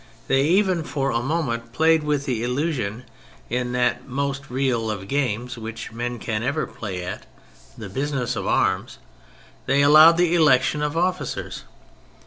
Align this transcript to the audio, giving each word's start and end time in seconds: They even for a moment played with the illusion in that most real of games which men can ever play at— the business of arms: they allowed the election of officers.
They 0.27 0.45
even 0.47 0.81
for 0.83 1.11
a 1.11 1.21
moment 1.21 1.73
played 1.73 2.01
with 2.01 2.25
the 2.25 2.43
illusion 2.43 3.03
in 3.51 3.71
that 3.73 4.07
most 4.07 4.49
real 4.49 4.89
of 4.89 5.07
games 5.07 5.59
which 5.59 5.91
men 5.91 6.17
can 6.17 6.41
ever 6.41 6.65
play 6.65 7.05
at— 7.05 7.27
the 7.77 7.87
business 7.87 8.35
of 8.35 8.47
arms: 8.47 8.97
they 9.67 9.83
allowed 9.83 10.17
the 10.17 10.33
election 10.33 10.81
of 10.81 10.97
officers. 10.97 11.65